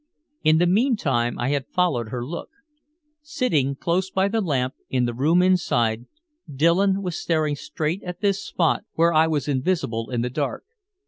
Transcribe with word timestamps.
In 0.43 0.57
the 0.57 0.65
meantime 0.65 1.37
I 1.37 1.49
had 1.49 1.67
followed 1.67 2.09
her 2.09 2.25
look. 2.25 2.49
Sitting 3.21 3.75
close 3.75 4.09
by 4.09 4.29
the 4.29 4.41
lamp, 4.41 4.73
in 4.89 5.05
the 5.05 5.13
room 5.13 5.43
inside, 5.43 6.07
Dillon 6.51 7.03
was 7.03 7.21
staring 7.21 7.55
straight 7.55 8.01
at 8.01 8.19
this 8.19 8.43
spot 8.43 8.83
where 8.93 9.13
I 9.13 9.27
was 9.27 9.47
invisible 9.47 10.09
in 10.09 10.23
the 10.23 10.31
dark. 10.31 10.63